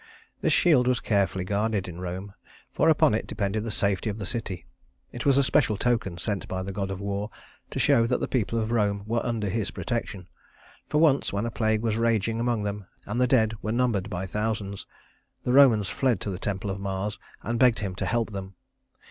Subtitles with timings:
[0.41, 2.33] This shield was carefully guarded in Rome,
[2.73, 4.65] for upon it depended the safety of the city.
[5.11, 7.29] It was a special token sent by the god of war
[7.69, 10.25] to show that the people of Rome were under his protection;
[10.89, 14.25] for once when a plague was raging among them and the dead were numbered by
[14.25, 14.87] thousands,
[15.43, 18.55] the Romans fled to the temple of Mars and begged him to help them.